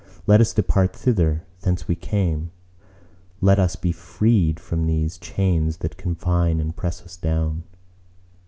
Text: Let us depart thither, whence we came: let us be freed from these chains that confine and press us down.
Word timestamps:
Let 0.25 0.41
us 0.41 0.51
depart 0.51 0.95
thither, 0.95 1.43
whence 1.61 1.87
we 1.87 1.93
came: 1.93 2.49
let 3.39 3.59
us 3.59 3.75
be 3.75 3.91
freed 3.91 4.59
from 4.59 4.87
these 4.87 5.19
chains 5.19 5.77
that 5.85 5.95
confine 5.95 6.59
and 6.59 6.75
press 6.75 7.03
us 7.03 7.15
down. 7.15 7.65